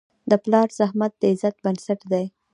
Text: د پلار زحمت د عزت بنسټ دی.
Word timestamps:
د 0.29 0.31
پلار 0.43 0.67
زحمت 0.79 1.13
د 1.17 1.23
عزت 1.31 1.55
بنسټ 1.63 1.99
دی. 2.11 2.25